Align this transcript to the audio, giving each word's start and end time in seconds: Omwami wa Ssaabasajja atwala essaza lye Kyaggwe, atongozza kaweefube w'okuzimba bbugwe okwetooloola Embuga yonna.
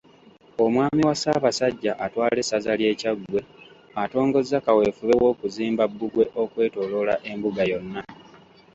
Omwami 0.65 1.01
wa 1.07 1.15
Ssaabasajja 1.17 1.91
atwala 2.05 2.37
essaza 2.43 2.71
lye 2.79 2.91
Kyaggwe, 2.99 3.39
atongozza 4.03 4.57
kaweefube 4.65 5.15
w'okuzimba 5.23 5.83
bbugwe 5.91 6.23
okwetooloola 6.41 7.15
Embuga 7.31 7.63
yonna. 7.71 8.01